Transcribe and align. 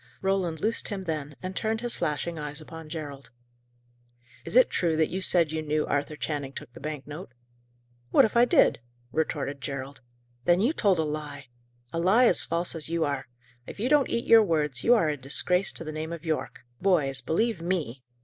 Roland 0.19 0.59
loosed 0.61 0.87
him 0.87 1.03
then, 1.03 1.35
and 1.43 1.55
turned 1.55 1.81
his 1.81 1.95
flashing 1.97 2.39
eyes 2.39 2.59
upon 2.59 2.89
Gerald. 2.89 3.29
"Is 4.45 4.55
it 4.55 4.71
true 4.71 4.95
that 4.97 5.11
you 5.11 5.21
said 5.21 5.51
you 5.51 5.61
knew 5.61 5.85
Arthur 5.85 6.15
Channing 6.15 6.53
took 6.53 6.73
the 6.73 6.79
bank 6.79 7.05
note?" 7.05 7.31
"What 8.09 8.25
if 8.25 8.35
I 8.35 8.45
did?" 8.45 8.79
retorted 9.11 9.61
Gerald. 9.61 10.01
"Then 10.45 10.59
you 10.59 10.73
told 10.73 10.97
a 10.97 11.03
lie! 11.03 11.49
A 11.93 11.99
lie 11.99 12.25
as 12.25 12.43
false 12.43 12.73
as 12.73 12.89
you 12.89 13.05
are. 13.05 13.27
If 13.67 13.79
you 13.79 13.89
don't 13.89 14.09
eat 14.09 14.25
your 14.25 14.41
words, 14.43 14.83
you 14.83 14.95
are 14.95 15.07
a 15.07 15.15
disgrace 15.15 15.71
to 15.73 15.83
the 15.83 15.91
name 15.91 16.11
of 16.11 16.25
Yorke. 16.25 16.61
Boys, 16.81 17.21
believe 17.21 17.57
_me! 17.59 18.01